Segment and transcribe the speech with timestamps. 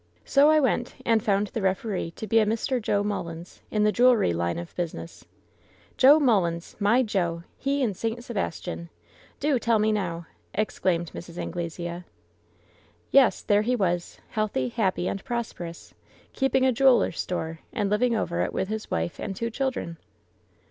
[0.25, 2.81] So I went, and found the referee to be a Mr.
[2.81, 5.25] Joe Mullins, in the jewelry line of business."
[5.95, 6.75] "JoeMullins!
[6.81, 7.43] My Joe!
[7.59, 8.23] He in St.
[8.23, 8.89] Sebastian!
[9.39, 10.25] Do tell me now!"
[10.55, 11.37] exclaimed Mrs.
[11.37, 12.03] Anglesea.
[13.11, 15.93] "Yes, there he was, healthy, happy and prosperous,
[16.33, 19.99] keeping a jeweler's store, and living over it with his wife and two children